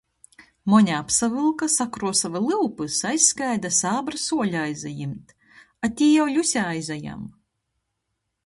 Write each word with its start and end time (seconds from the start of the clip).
Moņa 0.73 0.93
apsavylka, 0.99 1.67
sakruosuoja 1.73 2.41
lyupys, 2.45 2.97
aizskrēja 3.11 3.61
da 3.67 3.71
sābra 3.83 4.23
suoļa 4.23 4.65
aizajimt. 4.71 5.37
A 5.89 5.91
tī 6.01 6.09
jau 6.17 6.29
Ļuse 6.35 6.65
aizajem. 6.75 7.25